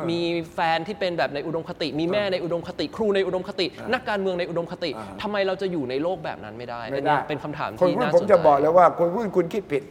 [0.10, 0.22] มี
[0.54, 4.90] แฟนที่เป็นแบบในอุดมคติ มีแม่ในอุดมคติ ครูในอุดมคติ นักการเมืองในอุดมคติ
[5.22, 9.84] ทำไมเราจะอยู่ในโลกแบบนั้นไม่ได้ไม่อันได้เนี้ยเป็นคำถามคนที่รุ่นน่าผสมนใจจะบอกเลยว่าคนรุ่นคุณคิดผิด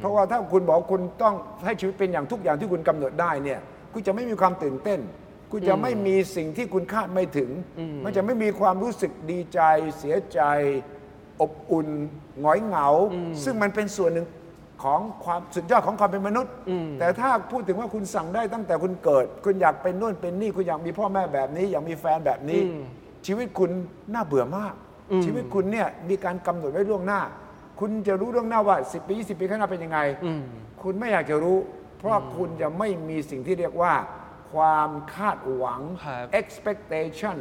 [0.00, 3.60] เพราะว่าถ้าคุณบอกคุณต้องให้ชีวิตเป็นอย่างทุกอย่างที่คุณกำหนดได้เนี่ย
[3.92, 5.00] คุณจะไม่มีความตื่นเต้น
[5.52, 7.50] คุณจะไม่มีสิ่งที่คุณคาดไม่ถึง
[8.04, 9.60] มันจะไม่มีความรู้สึกดีใจ
[9.98, 10.40] เสียใจ
[11.40, 11.88] อบอุ่น
[12.40, 12.86] หงอยเหงา
[13.44, 14.26] ซึ่งมันเป็นส่วนหนึ่ง
[14.82, 16.52] ของความสุดยอดของความเป็นมนุษย์
[16.98, 22.60] แต่ถ้าพูดถึงว่าคุณสั่งได้ตั้งแต่คุณเกิด คุณอยากเป็นนู่นเป็นนี่ คุณอยากมีพ่อแม่แบบนี้ อยากมีแฟนแบบนี้
[23.26, 23.70] ชีวิตคุณ
[24.14, 24.74] น่าเบื่อมาก
[25.24, 27.20] ชีวิตคุณเนี่ยมีการกำหนดไว้ล่วงหน้า
[27.80, 29.98] คุณจะรู้ล่วงหน้าว่า 10 ปี 20 ปีข้างหน้าเป็นยังไง
[30.82, 31.58] คุณไม่อยากจะรู้
[31.98, 33.92] เพราะคุณจะไม่มีสิ่งที่เรียกว่า
[34.54, 37.36] ความคาดหวัง ครับ expectation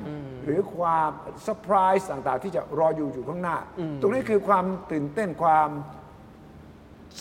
[0.46, 1.10] หรือความ
[1.48, 3.58] surprise ต่างๆ ที่จะรออยู่อยู่ข้างหน้า
[4.02, 5.70] ตรงนี้คือความตื่นเต้นความ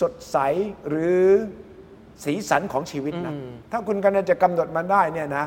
[0.01, 0.37] สดใส
[0.89, 1.23] หรือ
[2.25, 3.35] สีสันของชีวิตนะ
[3.73, 5.45] ถ้าคุณกำลังจะกำหนดมันได้เนี่ยนะ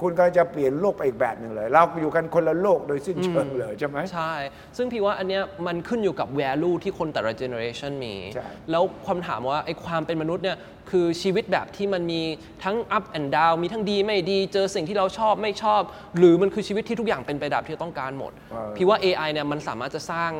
[0.00, 4.32] คุณกำลังจะเปลี่ยนโลกไปอีกแบบหนึ่งเลย เราอยู่กันคนละโลกโดยสิ้นเชิงเลยใช่ไหม ใช่
[4.76, 10.58] ซึ่งพี่ว่าอันเนี้ยมันขึ้นอยู่กับ value ที่คนแต่ละ generation มี ใช่ แล้วความถามว่าไอ้ความเป็นมนุษย์เนี่ย
[10.90, 12.22] คือชีวิตแบบที่มันมี
[12.64, 15.82] ทั้ง up and down มีทั้งดีไม่ดี เจอสิ่งที่เราชอบไม่ชอบ
[16.18, 18.32] หรือมันคือชีวิตที่ทุกอย่างเป็นไปแบบที่เราต้องการหมด
[18.76, 20.32] พี่ว่า AI เนี่ยมันสามารถจะสร้าง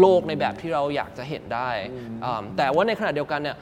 [0.00, 1.70] โลกในแบบที่เราอยากจะเห็นได้
[2.24, 3.56] อ่าแต่ว่าในขณะเดียวกันเนี่ย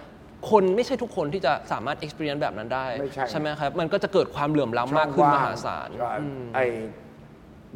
[0.50, 6.12] คนไม่ใช่ทุกคนที่จะสามารถ experience แบบนั้นได้ไม่ใช่ ไหมครับ มันก็จะเกิดความเหลื่อมล้ำมากขึ้นมหาศาลใช่
[6.54, 6.64] ไอ้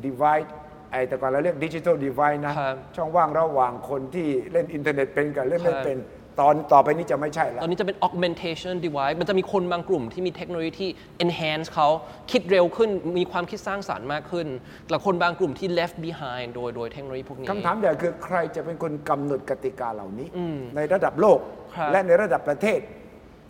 [0.05, 0.48] divide
[0.92, 5.98] ไอ้แต่ก่อนเราเรียกดิจิทัล divide นะครับช่องว่างระหว่างคนที่เล่นอินเทอร์เน็ตเป็นกับเล่นไม่ครับเป็น
[6.40, 10.90] ตอนต่อไปนี้จะไม่ใช่แล้ว ตอนนี้จะเป็น augmentation device มันจะมีคนบางกลุ่มที่มีเทคโนโลยีที่
[11.25, 11.88] enhance เขา
[12.33, 14.47] คิดเร็วขึ้น มีความคิดสร้างสารรค์มากขึ้น
[14.88, 20.29] แต่คนบางกลุ่มที่ left behind โดยโดยเทคโนโลยีพวกนี้ คำถามใหญ่คือใครจะเป็นคนกำหนดกติกาเหล่านี้
[20.77, 21.38] ในระดับโลก
[21.77, 22.81] ครับ และในระดับประเทศ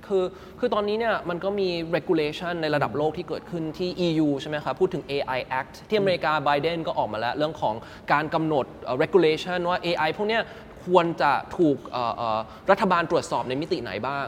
[0.08, 0.24] คือ
[0.58, 7.74] คือตอนนี้เนี่ยมันก็มี regulation ในระดับโลกที่เกิดขึ้นที่ EU ใช่ไหมครับ พูดถึง AI Act ที่อเมริกาไบเดนก็ออกมาแล้ว เรื่องของ
[8.12, 10.42] การกำหนดเอ่อ regulation ว่า AI พวกเนี้ย
[10.86, 12.38] ควรจะถูกเอ่อเอ่อ
[12.70, 14.26] รัฐบาลตรวจสอบในมิติไหนบ้าง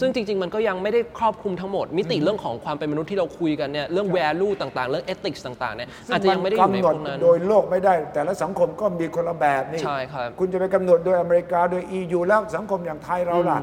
[0.00, 13.60] ซึ่งจริง ๆ มันก็ยังไม่ได้ครอบคลุมทั้งหมด มิติเรื่องของความเป็นมนุษย์ที่เราคุยกันเนี่ยเรื่อง value ต่างๆ เรื่อง ethics ต่างๆเนี่ยอาจจะยังไม่ได้อยู่ในกำหนพดวกนั้น โดยโลกไม่ได้ แต่ละสังคมก็มีคนละแบบนี่ใช่ครับคุณจะไปกำหนดโดยอเมริกาโดย EU แล้วสังคมอย่างไทยเราล่ะ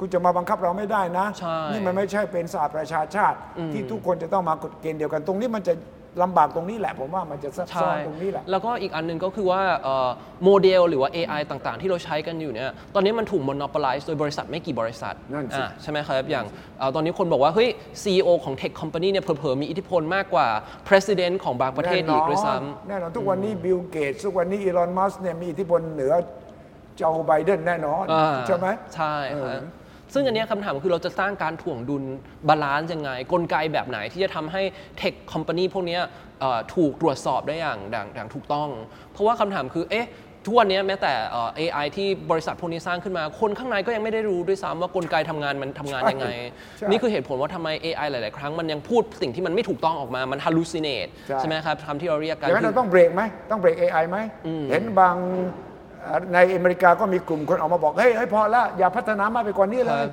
[0.00, 3.38] คุณจะมาบังคับเราไม่ได้นะใช่นี่มันไม่ใช่เป็นสหประชาชาติ
[3.72, 5.74] ที่ทุกคนจะต้องมากฎเกณฑ์เดียวกันตรงนี้มันจะ
[6.22, 10.08] ลำบากตรงนี้แหละผมว่ามันจะซับซ้อนตรงนี้แหละ แล้วก็อีกอันหนึงก็คือว่าเอ่อ
[10.44, 16.44] โมเดลหรือว่า AI ต่างๆ ที่เราใช้กันอยู่เนี่ยตอนนี้มันถูก monopolize โดยบริษัทไม่กี่บริษัทนั่นสิอะใช่ไหมครับ อย่าง
[16.78, 17.68] เอ่อตอนนี้คนบอกว่า เฮ้ย
[18.02, 20.46] CEO ของ Tech Company เนี่ยเผลอๆมีอิทธิพลมากกว่า
[20.88, 26.12] President ของบางประเทศอีกด้วยซ้ำแน่นอนทุกวันนี้บิลเกตส์ทุกวันนี้อีลอนมัสก์เนี่ยมีอิทธิพลเหนือ
[26.96, 29.79] โจไบเดนแน่นอนอ่าใช่ไหมใช่คเอรับอ
[30.14, 32.04] ซึ่งอันเนี้ยคำถามคือเราจะสร้างการถ่วงดุล
[32.48, 34.62] balance ยังไง กลไกแบบไหนที่จะทำให้
[34.98, 36.00] tech company พวกเนี้ย
[36.40, 38.68] เอ่อถูกตรวจสอบได้อย่างอย่างอย่างถูกต้อง
[39.12, 40.08] เพราะว่าคำถามคือเอ๊ะ
[40.46, 46.28] ทุกวันนี้แม้แต่เอ่อ AI ที่บริษัทพวกนี้สร้างขึ้นมา คนข้างในก็ยังไม่ได้รู้ด้วยซ้ำว่ากลไกทำงานมันทำงานยังไง
[46.78, 54.18] ใช่นี่คือเหตุผลว่าทำไม AI หลาย ๆ ครั้งมันยังพูดสิ่งที่มันไม่ถูกต้องออกมา มัน hallucinate ใช่ใช่ไหมครับคำที่เราเรียกกันอย่างนั้นเราต้องเบรกไหมต้องเบรก AI ไหม
[54.70, 55.69] เห็นบางเอ่อ
[56.34, 60.04] ในอเมริกาก็มีกลุ่มคนออกมาบอกเฮ้ยเฮ้ยพอละอย่าพัฒนามากไปกว่านี้เลย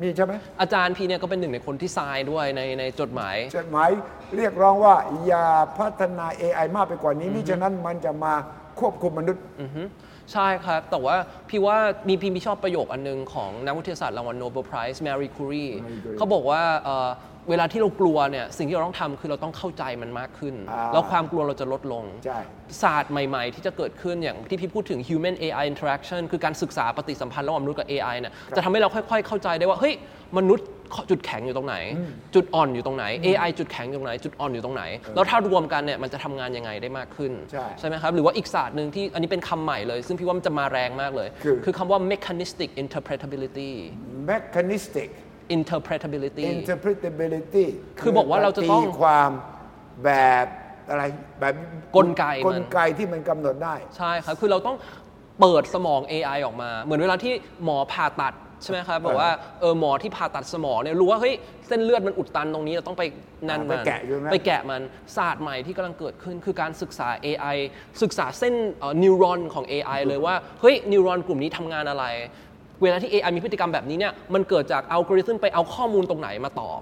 [0.00, 3.88] มีใช่ไหมอาจารย์พี่เนี่ยก็เป็นหนึ่งในคนที่ทรายด้วยในในจดหมาย จดหมาย
[4.36, 4.94] เรียกร้องว่า
[5.26, 5.46] อย่า
[5.78, 8.34] พัฒนา AI มากไปกว่านี้มิฉะนั้นมันจะมา
[8.80, 9.82] ควบคุมมนุษย์อือฮึ
[10.32, 11.16] ใช่ครับ แต่ว่า
[11.48, 11.76] พี่ว่า
[12.08, 15.72] มีพี่มีชอบประโยคอันหนึงของนักวิทยาศาสตร์รางวัลโนเบลไพรส์แมรี่คูรี Curie
[16.16, 16.62] เขาบอกว่า
[17.50, 22.38] เอ่อเวลาที่เรากลัวเนี่ยสิ่งที่เราต้องทำคือเราต้องเข้าใจมันมากขึ้น อ่า แล้วความกลัวเราจะลดลง ใช่
[22.82, 29.94] ศาสตร์ใหม่ ๆ ที่จะเกิดขึ้นอย่างที่พี่พูดถึง human AI interaction คือการศึกษาปฏิสัมพันธ์ระหว่างมนุษย์กับ AI เนี่ยจะทำให้เราค่อยๆ เข้าใจได้ว่า เฮ้ย
[30.38, 30.66] มนุษย์
[31.10, 31.76] จุดแข็งอยู่ตรงไหน
[32.34, 34.82] จุดอ่อนอยู่ตรงไหน AI จุดแข็งอยู่ตรงไหน จุดอ่อนอยู่ตรงไหน
[35.14, 37.32] แล้วถ้ารวมกันเนี่ยมันจะทำงานยังไงได้มากขึ้น
[37.78, 43.72] ใช่ไหมครับ หรือว่าอีกศาสตร์หนึ่งที่อันนี้เป็นคำใหม่เลย ซึ่งพี่ว่ามันจะมาแรงมากเลยคือคือคำว่า mechanistic interpretability
[44.32, 45.10] mechanistic
[45.56, 47.66] interpretability interpretability
[48.00, 49.30] คือบอกว่าเราจะต้องตีความ
[50.04, 50.10] แบ
[50.44, 50.46] บ
[50.90, 51.02] อะไร
[51.40, 51.54] แบบ
[51.96, 54.76] กลไกมันกลไกที่มันกำหนดได้ ใช่ครับ คือเราต้อง
[55.40, 57.32] เปิดสมอง AI ออกมา เหมือนเวลาที่
[57.64, 61.34] หมอผ่าตัดใช่ไหมครับบอกว่าเออหมอที่ผ่าตัดสมองเนี่ยรู้ว่าเฮ้ย
[61.68, 63.02] เส้นเลือดมันอุดตันตรงนี้เราต้องไป
[63.48, 64.82] นั่นไปมันแกะอยู่นะไปแกะมัน
[65.16, 67.56] ศาสตร์ใหม่ที่กำลังเกิดขึ้นคือการศึกษา AI
[68.02, 68.54] ศึกษาเส้น
[69.02, 72.04] นิวรอนของ AI เลยว่าเฮ้ยนิวรอนกลุ่มนี้ทำงานอะไร
[72.82, 76.80] เวลาที่ AI มีพฤติกรรมแบบนี้เนี่ยมันเกิดจากอัลกอริทึมไปเอาข้อมูลตรงไหนมาตอบ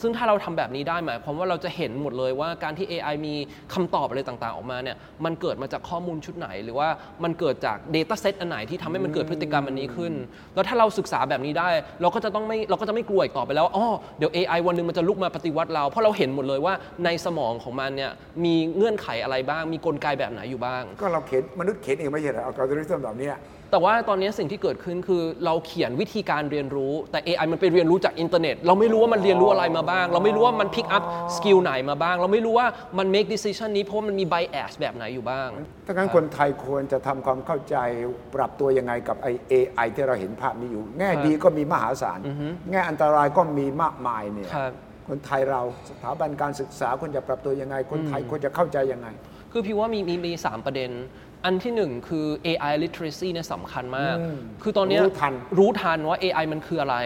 [0.00, 3.34] ซึ่งถ้าเราทำแบบนี้ได้หมายความว่าเราจะเห็นหมดเลยว่าการที่ AI มี
[3.74, 6.88] คำตอบอะไรต่างๆ ออกมาเนี่ยมันเกิดมาจากข้อมูลชุดไหน หรือว่า
[7.24, 10.12] มันเกิดจาก Data Set อันไหนที่ทำให้มันเกิดพฤติกรรมอันนี้ขึ้น
[10.54, 11.68] แล้วถ้าเราศึกษาแบบนี้ได้
[12.02, 13.86] เราก็จะต้องไม่เราก็จะไม่กลัวอีกต่อไปแล้วว่าอ๋อ
[14.18, 18.12] เดี๋ยว AI วันหนึงมันจะลุกมาปฏิวัติเราเพราะเราเห็นหมดเลยว่าในสมองของมันเนี่ย
[18.44, 23.36] มีเงื่อนไขอะไรบ้าง มีกลไกแบบไหนอยู่บ้าง ก็เราเขียนมนุษย์เขียนเองไม่ใช่เหรออัลกอริทึมแบบเนี้ย
[23.74, 31.04] แต่ว่าตอนนี้สิ่งที่เกิดขึ้นคือเราเขียนวิธีการเรียนรู้ แต่ AI มันไปเรียนรู้จากอินเทอร์เน็ต เราไม่รู้ว่ามันเรียนรู้อะไรมาบ้าง เราไม่รู้ว่ามัน pick up
[31.36, 32.66] skill ไหนมาบ้าง เราไม่รู้ว่า
[32.98, 35.48] มัน make decision นี้เพราะว่ามันมี bias แบบไหนอยู่บ้าง
[35.86, 37.76] ถ้างั้นคนไทยควรจะทำความเข้าใจ
[38.34, 42.18] ปรับตัวยังไงกับไอ AI ที่เราเห็นภาพนี้อยู่ แง่ดีก็มีมหาศาล
[42.70, 44.72] แง่อันตรายก็มีมากมายเนี่ยครับ
[45.08, 45.60] คนไทยเรา
[45.90, 49.08] สถาบันการศึกษาควรจะปรับตัวยังไง คนไทยควรจะเข้าใจยังไง
[49.52, 50.90] คือพี่ว่ามีมีมีสามประเด็น
[51.44, 54.16] อันที่หนึ่งคือ AI literacy เนี่ยสำคัญมาก
[54.62, 56.96] คือตอนเนี้ยรู้ทันรู้ทันว่า AI มันคืออะไร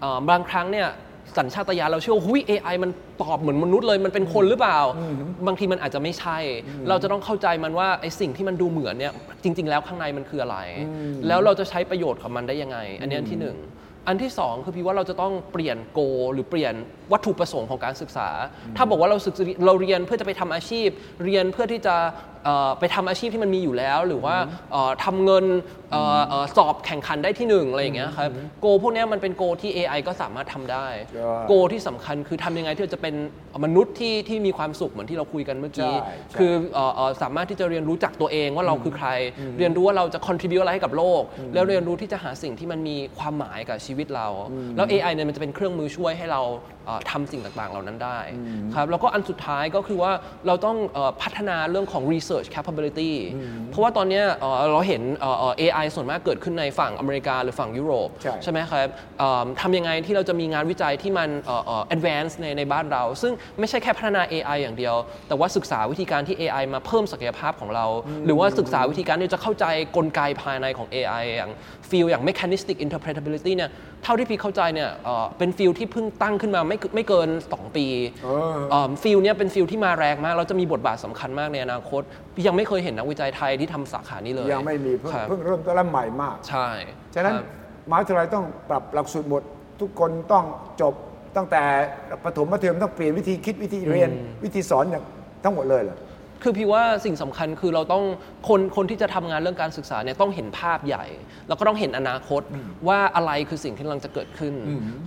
[0.00, 0.88] เอ่อบางครั้งเนี่ย
[1.36, 2.90] สัญชาตญาณเราเชื่อว่าหุย AI มัน
[3.22, 4.78] ตอบเหมือนมนุษย์เลยมันเป็นคนหรือเปล่า
[5.46, 6.38] บางทีมันอาจจะไม่ใช่
[6.88, 10.58] เราจะต้องเข้าใจมันว่าไอ้สิ่งที่มันดูเหมือนเนี่ยจริง ๆ แล้วข้างในมันคืออะไร
[11.26, 13.56] แล้วเราจะใช้ประโยชน์ของมันได้ยังไง อันนี้อันที่หนึ่ง
[14.08, 16.00] อันที่สองคือพี่ว่าเราจะต้องเปลี่ยนโก
[16.32, 16.74] หรือเปลี่ยน
[17.12, 18.28] วัตถุประสงค์ของการศึกษา
[18.76, 20.88] ถ้าบอกว่าเราศึกษาเราเรียนเพื่อจะไปทำอาชีพ
[21.24, 21.96] เรียนเพื่อที่จะ
[22.44, 24.36] เอ่อไปทำอาชีพที่มันมีอยู่แล้ว หรือว่า
[24.72, 25.44] เอ่อทำเงิน
[25.90, 33.14] เอ่อเอ่อสอบแข่งขันได้ที่หนึ่งอะไรอย่างเงี้ยครับโกพวกเนี้ยมันเป็นโกที่ AI ก็สามารถทำได้ใช่โกที่สำคัญคือทำยังไงที่เราจะเป็น
[33.64, 39.08] มนุษย์ที่ที่มีความสุขเหมือนที่เราคุยกันเมื่อกี้ใช่ใช่คือเอ่อเอ่อสามารถที่จะเรียนรู้จักตัวเองว่าเราคือใคร
[39.58, 41.22] เรียนรู้ว่าเราจะ contribu อะไรให้กับโลก
[41.54, 44.28] แล้วเรียนรู้ที่จะหาสิ่งที่มันมีความหมายกับชีวิตเรา
[44.76, 46.42] แล้ว AI เนี่ยมันจะเป็นเครื่องมือช่วยให้เรา
[46.86, 48.18] เอ่อทำสิ่งต่างๆ เหล่านั้นได้
[48.74, 50.12] ครับแล้วก็อันสุดท้ายก็คือว่า
[50.46, 53.12] เราต้องเอ่อพัฒนาเรื่องของ research capability
[53.70, 64.94] เพราะว่าตอนเนี้ยเอ่อเราเห็นเอ่อเอ่อ AI ส่วนมากเกิดขึ้นในฝั่งอเมริกาหรือฝั่งยุโรป ใช่ใช่ไหมครับเอิ่มทำยังไงที่เราจะมีงานวิจัยที่มันเอ่อเอ่อ advance ในในบ้านเรา ซึ่งไม่ใช่แค่พัฒนา AI อย่างเดียว
[65.28, 67.86] แต่ว่าศึกษาวิธีการที่ AI มาเพิ่มศักยภาพของเรา
[68.26, 69.64] หรือว่าศึกษาวิธีการที่จะเข้าใจ
[69.96, 71.52] กลไกภายในของ AI อย่าง
[71.90, 73.70] field อย่าง mechanistic interpretability เนี่ย
[74.04, 77.86] เท่าที่พี่เข้าใจเนี่ยเอ่อเป็น field ที่เพิ่งตั้งขึ้นมาไม่ไม่เกิน 2 ปี
[79.02, 82.02] field เนี่ยเป็น field ที่มาแรงมากแล้วจะมีบทบาทสำคัญมากในอนาคต
[82.34, 86.68] พี่ยังไม่เคยเห็นนักวิจัยไทยที่ทำสาขานี้เลยยังไม่มีเพิ่งครับเพิ่งเริ่มต้นและใหม่มาก ใช่
[87.14, 87.44] ฉะนั้นครับ
[87.90, 89.42] มหาวิทยาลัยต้องปรับหลักสูตรหมด
[89.80, 90.44] ทุกคนต้อง
[90.80, 90.94] จบ
[91.36, 91.62] ตั้งแต่
[92.24, 94.10] ประถมมัธยมต้องเปลี่ยนวิธีคิดวิธีเรียน
[94.44, 95.04] วิธีสอนอย่าง
[95.44, 95.96] ทั้งหมดเลยเหรอ
[96.42, 98.04] คือพี่ว่าสิ่งสำคัญคือเราต้อง
[98.48, 101.04] คนคนที่จะทำงานเรื่องการศึกษาเนี่ยต้องเห็นภาพใหญ่
[101.48, 102.42] แล้วก็ต้องเห็นอนาคต
[102.88, 104.54] ว่าอะไรคือสิ่งที่กำลังจะเกิดขึ้น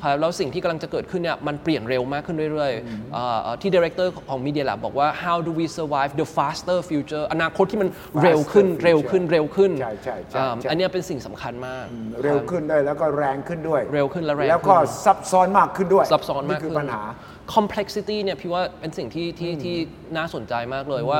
[0.04, 7.90] ครับแล้วสิ่งที่กำลังจะเกิดขึ้นเนี่ยมันเปลี่ยนเร็วมากขึ้นเรื่อยๆเอ่อเอ่อที่ director ของ Media Lab บอกว่า how do we survive the faster future อนาคตที่มัน
[8.24, 11.86] เร็วขึ้น future เร็วขึ้นเร็วขึ้นใช่ใช่ใช่อ่าใช่อันเนี้ยเป็นสิ่งสำคัญมาก
[12.24, 17.04] เร็วขึ้นด้วยแล้วก็แรงขึ้นด้วย เร็วขึ้นและแรงแล้วก็ขึ้นซับซ้อนมากขึ้นด้วยซับซ้อนมากนี่คือขึ้นปัญหา
[17.56, 19.76] complexity เนี่ยพี่ว่าเป็นสิ่งที่ที่ที่
[20.18, 21.20] น่าสนใจมากเลยว่า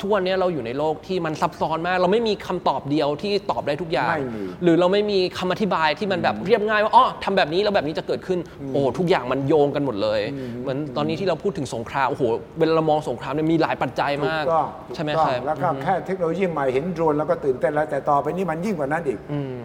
[0.00, 8.38] ทุกวันนี้เราอยู่ในโลกที่มันซับซ้อนมาก เราไม่มีคำตอบเดียวที่ตอบได้ทุกอย่างไม่มีหรือเราไม่มีคำอธิบายที่มันแบบเรียบง่ายว่าอ๋อทำแบบนี้แล้วแบบนี้จะเกิดขึ้น
[8.72, 10.20] โอ้ทุกอย่างมันโยงกันหมดเลย
[10.62, 12.22] เหมือนตอนนี้ที่เราพูดถึงสงครามโอ้โห
[12.58, 19.18] เวลาเรามองสงครามเนี่ยมีหลายปัจจัยถูมากกต้องถูกใช่ไหมต้องครับแล้วก็แค่เทคโนโลยีใหม่เห็นโดรนแล้วก็ตื่นเต้นแล้วแต่ต่อไปนี้มันยิ่งกว่านั้นอีก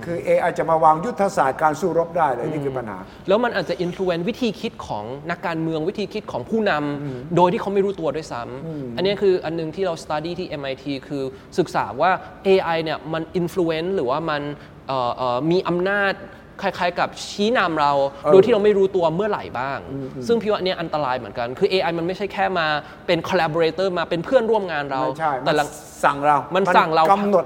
[0.05, 11.23] คือ AI จะมาวางยุทธศาสตร์การสู้รบได้เลยนี่คือปัญหา แล้วมันอาจจะอิ f ฟ u เ n นวิธีคิดของนักการเมืองวิธีคิดของผู้นำโดยที่เขาไม่รู้ตัวด้วยซ้ำอันนี้คืออันนึงที่เรา study ที่ MIT คือ
[11.57, 12.11] ศึกษาว่า
[12.47, 14.41] AI เนี่ยมันอิ f ฟ u เ n นหรือว่ามัน
[14.87, 16.13] เอ่อเอ่อมีอำนาจ
[16.61, 17.91] คล้ายๆ กับชี้นำเรา
[18.31, 19.79] โดยที่เราไม่รู้ตัวเมื่อไหร่บ้าง
[20.27, 22.67] ซึ่งพี่ว่าอันเนี้ยอันตรายเหมือนกัน คือ AI มันไม่ใช่แค่มา
[23.07, 25.69] เป็น collaborator มาเป็นเพื่อนร่วมงานเราไม่ใช่แต่มันหลัง
[26.03, 27.45] สั่งเรามัมันสั่งเรากำหนด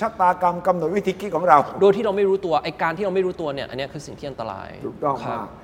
[0.00, 5.63] ชะตากรรมกำหนดวิธีคิดของเรา โดยที่เราไม่รู้ตัวไอการที่เราไม่รู้ตัวเนี่ยอันเนี้ยคือสิ่งที่อันตรายถูกต้องครัมาบกแล้ว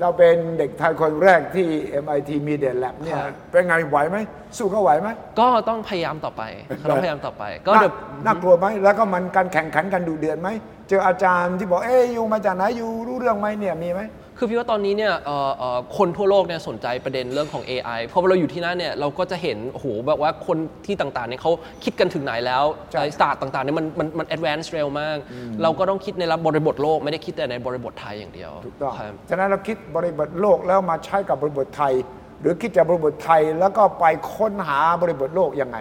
[0.00, 1.66] เราเป็นเด็กไทยคนแรกที่
[2.04, 4.18] MIT Media Lab เนี่ยครับเป็นไงไหวไหม
[4.56, 5.08] สู้เขาไหวไหม
[5.40, 6.42] ก็ต้องพยายามต่อไป
[6.88, 10.48] เราพยายามต่อไป ก็น่าเดี๋ยวน่ากลัวไหม แล้วก็มันการแข่งขันกันดูเดือดไหม
[10.88, 14.00] เจออาจารย์ที่บอก เอ้ยอยู่มาจากไหนอยู่รู้เรื่องไหมเนี่ยมีไหม
[14.40, 21.52] คือพี่ว่าตอนนี้เนี่ยเอ่อเอ่อคนทั่วโลกเนี่ยสนใจประเด็นเรื่องของ AI เพราะว่าเราอยู่ที่นั่นเนี่ยเราก็จะเห็นโอ้โหแบบว่าคนที่ต่างๆเนี่ยเขา
[21.84, 25.16] คิดกันถึงไหนแล้วใช่ไอ้ศาสตร์ต่างๆเนี่ยมันมันมัน advance เร็วมาก
[25.62, 31.92] เราก็ต้องคิดในบริบทโลกไม่ได้คิดแต่ในบริบทไทยอย่างเดียวถูกต้องครับฉะนั้นเราคิดบริบทโลกแล้วมาใช้กับบริบทไทย
[32.40, 35.78] หรือคิดจากบริบทไทยแล้วก็ไปค้นหาบริบทโลกยังไง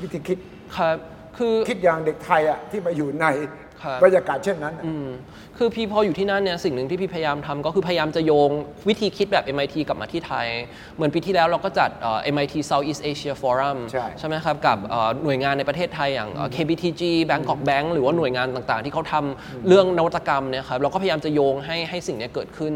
[0.00, 0.38] วิธีคิด
[0.76, 0.96] ครับ
[1.38, 5.08] คือคิดอย่างเด็กไทยอะที่มาอยู่ในครั บบรรยากาศเช่นนั้นอะอืม
[5.58, 8.50] คือพี่พออยู่ที่นั่นเนี่ยสิ่งหนึ่งที่พี่พยายามทำก็คือพยายามจะโยง
[8.88, 10.46] วิธีคิดแบบ MIT กลับมาที่ไทย
[10.96, 13.78] เหมือนปีที่แล้วเราก็จัดเอ่อ MIT Southeast Asia Forum
[14.18, 22.74] ใช่ไหมครับ กับเอ่อหน่วยงานในประเทศไทยอย่างเอ่อ KBTG Bangkok Bank หรือว่าหน่วยงานต่างๆ ที่เขาทำเรื่องนวัตกรรมเนี่ยครับเราก็พยายามจะโยงให้ให้สิ่งเนี้ยเกิดขึ้น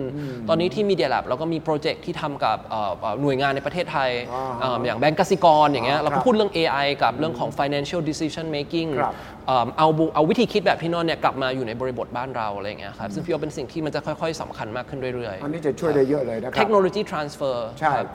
[0.49, 9.15] ตอนนี้ที่ Media Lab เราก็มีโปรเจกต์ที่ทำกับเอ่อเอ่อหน่วยงานในประเทศไทยอ่าเอ่ออย่างแบงก์กสิกรอย่างเงี้ยอ่าเราครัก็บพูดเรื่อง AI กับเรื่องของ financial decision making ครับ
[9.47, 18.07] เอิ่มเอาบุเอาวิธีคิดแบบพี่นนท์เนี่ยกลับมาอยู่ในบริบทบ้านเราอะไรอย่างเงี้ยครับซึ่งพี่ว่าเป็นสิ่งที่มันจะค่อยๆสำคัญมากขึ้นเรื่อยอันนี้จะช่วยได้เยอะเลยนะคๆรับเทคโนโลยี transfer ใช่ครับ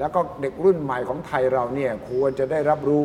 [0.00, 3.02] แล้วก็เด็กรุ่นใหม่ของไทยเราเนี่ยควรจะได้รับรู้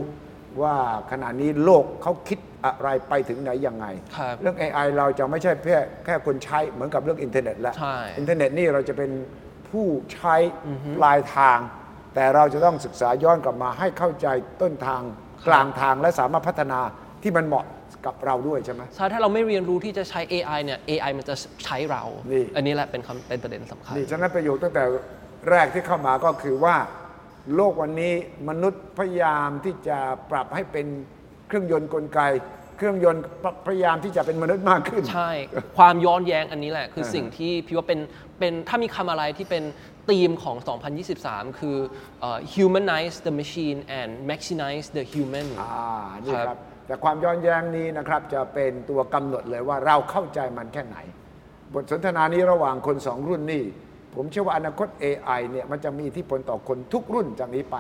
[0.62, 0.76] ว่า
[1.12, 3.86] ขณะนี้โลกเขาคิดอะไรไปถึงไหนยังไง
[4.18, 9.12] ครับเรื่อง AI เราจะไม่ใช่แค่แค่คนใช้เหมือนกับเรื่องอินเทอร์เน็ตแล้วใช่อินเทอร์เน็ตนี่เราจะเป็น
[9.70, 10.36] ผู้ใช้
[10.98, 11.60] ปลายทาง
[12.16, 14.28] แต่เราจะต้องศึกษาย้อนกลับมาให้เข้าใจ
[14.62, 15.02] ต้นทาง
[15.48, 16.80] กลางทางและสามารถพัฒนา
[17.28, 17.66] ที่มันเหมาะ
[18.06, 21.36] กับเราด้วยใช่ไหมใช่ถ้าเราไม่เรียนรู้ที่จะใช้ AI เนี่ย AI มันจะ
[21.66, 24.84] ใช้เรานี่อันนี้แหละเป็นคำเป็นประเด็นสำคัญนี่ฉะนั้นประโยชน์ตั้งแต่
[25.50, 26.76] แรกที่เข้ามาก็คือว่า
[27.56, 28.14] โลกวันนี้
[28.50, 29.98] มนุษย์พยายามที่จะ
[30.32, 30.88] ปรับให้เป็น
[31.48, 32.20] เครื่องยนต์กลไก
[32.78, 33.24] เครื่องยนต์
[33.68, 35.32] พยายามที่จะเป็นมนุษย์มากขึ้น ใช่
[35.78, 38.00] ความย้อนแย้งอันนี้แหละ คือเออสิ่งที่พี่ว่าเป็น
[38.40, 39.64] เป็นถ้ามีคำอะไรที่เป็น
[40.10, 40.58] ธีมของ
[41.08, 41.78] 2023 คือ
[42.20, 45.74] เอ่อ humanize the machine and maximize the human อ่า
[46.24, 50.98] นี่คครัรับบ แต่ความย้อนแย้งนี้นะครับจะเป็นตัวกำหนดเลยว่าเราเข้าใจมันแค่ไหน
[51.74, 53.64] บทสนทนานี้ระหว่างคนสองรุ่นนี่
[54.16, 57.78] ผมเชื่อว่าอนาคต AI เนี่ยมันจะมีอิทธิพลต่อคนทุกรุ่นจากนี้ไป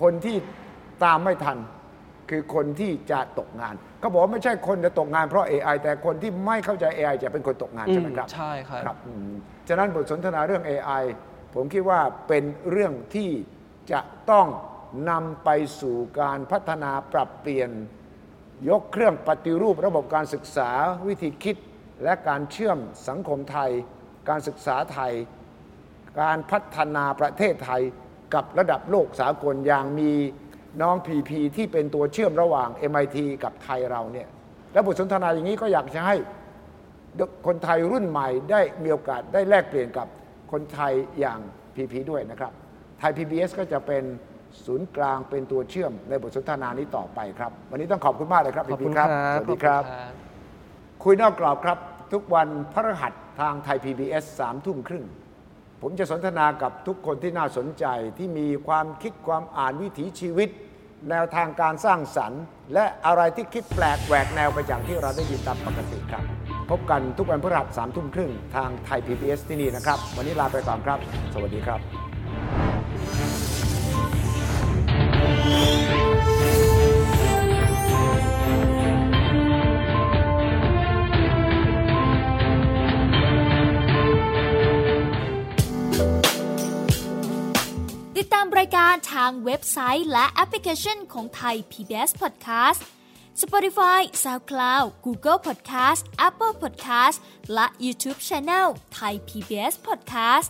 [0.00, 0.36] คนที่
[1.04, 1.58] ตามไม่ทัน
[2.30, 9.32] คือคนที่จะตกงานเขาบอกว่าไม่ใช่คนจะตกงานเพราะ AI แต่คนที่ไม่เข้าใจ AI จะเป็นคนตกงานใช่ไหมครับอืมใช่ครับครับอืม
[9.68, 11.02] ฉะนั้นบทสนทนาเรื่อง AI
[11.54, 13.30] ผมคิดว่าเป็นเรื่องที่
[13.92, 14.46] จะต้อง
[15.10, 15.48] นำไป
[15.80, 17.70] สู่การพัฒนาปรับเปลี่ยน
[18.68, 20.70] ยกเครื่องปฏิรูประบบการศึกษา
[21.06, 21.56] วิธีคิด
[22.04, 23.70] และการเชื่อมสังคมไทย
[24.28, 25.12] การศึกษาไทย
[26.20, 27.82] การพัฒนาประเทศไทย
[28.34, 30.12] กับระดับโลกสากลอย่างมี
[30.82, 34.28] น้องพีพีที่เป็นตัวเชื่อมระหว่าง MIT กับไทยเราเนี่ย
[34.72, 36.16] และบทสนทนาอย่างนี้ก็อยากจะให้
[37.46, 40.06] คนไทยรุ่นใหม่ได้มีโอกาสได้แลกเปลี่ยนกับ
[40.52, 41.38] คนไทยอย่าง
[41.74, 42.52] พีพีด้วยนะครับ
[42.98, 44.04] ไทย PBS ก็จะเป็น
[44.66, 50.08] ศูนย์กลางเป็นตัวเชื่อมในบทสนทนานี้ต่อไปครับ วันนี้ต้องขอบคุณมากเลยครับขอบพีคุณพีครับสวัสดีครับขอณ
[51.00, 51.78] บคุยนอกกรอบครับ
[52.12, 55.04] ทุกวันพฤหัสทางไทย PBS สามทุ่มครึ่ง
[55.82, 57.84] ผมจะสนทนากับทุกคนที่น่าสนใจ
[58.18, 60.48] ที่มีความคิดความอ่านวิถีชีวิต
[61.10, 62.42] แนวทางการสร้างสรรค์
[62.74, 66.24] และอะไรที่คิดแปลกแหวกแนวไปจากที่เราได้ยินตามปกติครับ
[66.70, 70.98] พบกันทุกวันพฤหัสสามทุ่มครึ่งทางไทย PBS ที่นี่นะครับ วันนี้ลาไปก่อนครับ
[71.34, 72.07] สวัสดีครับ
[88.16, 92.80] ติดตามรายการทางเว็บไซต์และแอปพลิเคชันของไทย PBS Podcast
[93.42, 97.16] Spotify SoundCloud Google Podcast Apple Podcast
[97.54, 98.66] และ YouTube Channel
[98.98, 100.48] Thai PBS Podcast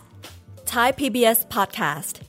[0.73, 2.28] Thai PBS podcast.